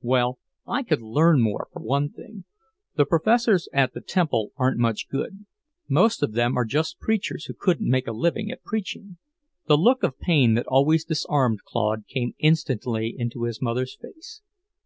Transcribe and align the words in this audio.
"Well, 0.00 0.38
I 0.66 0.82
could 0.82 1.02
learn 1.02 1.42
more, 1.42 1.68
for 1.70 1.82
one 1.82 2.08
thing. 2.08 2.44
The 2.94 3.04
professors 3.04 3.68
at 3.74 3.92
the 3.92 4.00
Temple 4.00 4.52
aren't 4.56 4.78
much 4.78 5.06
good. 5.10 5.44
Most 5.86 6.22
of 6.22 6.32
them 6.32 6.56
are 6.56 6.64
just 6.64 6.98
preachers 6.98 7.44
who 7.44 7.52
couldn't 7.52 7.90
make 7.90 8.06
a 8.06 8.12
living 8.12 8.50
at 8.50 8.62
preaching." 8.62 9.18
The 9.66 9.76
look 9.76 10.02
of 10.02 10.18
pain 10.18 10.54
that 10.54 10.66
always 10.66 11.04
disarmed 11.04 11.60
Claude 11.64 12.06
came 12.06 12.32
instantly 12.38 13.14
into 13.18 13.42
his 13.42 13.60
mother's 13.60 13.94
face. 14.00 14.40